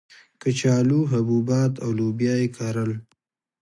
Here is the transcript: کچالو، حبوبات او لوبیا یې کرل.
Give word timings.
کچالو، 0.41 0.99
حبوبات 1.11 1.73
او 1.83 1.89
لوبیا 1.97 2.33
یې 2.41 2.47
کرل. 2.55 2.91